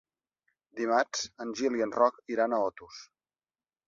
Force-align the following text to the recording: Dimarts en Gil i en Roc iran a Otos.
Dimarts 0.77 1.25
en 1.45 1.51
Gil 1.59 1.77
i 1.79 1.83
en 1.87 1.93
Roc 1.97 2.17
iran 2.37 2.57
a 2.59 2.63
Otos. 2.71 3.03